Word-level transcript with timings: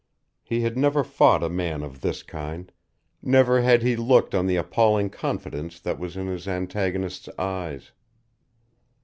He 0.41 0.61
had 0.61 0.77
never 0.79 1.03
fought 1.03 1.43
a 1.43 1.47
man 1.47 1.83
of 1.83 2.01
this 2.01 2.23
kind; 2.23 2.71
never 3.21 3.61
had 3.61 3.83
he 3.83 3.95
looked 3.95 4.33
on 4.33 4.47
the 4.47 4.55
appalling 4.55 5.11
confidence 5.11 5.79
that 5.79 5.99
was 5.99 6.17
in 6.17 6.25
his 6.25 6.47
antagonist's 6.47 7.29
eyes. 7.37 7.91